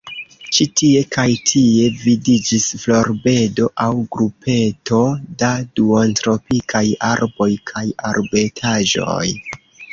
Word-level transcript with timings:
Ĉi 0.55 0.65
tie 0.79 1.01
kaj 1.15 1.25
tie 1.51 1.83
vidiĝis 2.05 2.65
florbedo 2.85 3.67
aŭ 3.85 3.91
grupeto 4.17 5.03
da 5.45 5.53
duontropikaj 5.81 6.85
arboj 7.13 7.51
kaj 7.73 7.89
arbetaĵoj. 8.13 9.25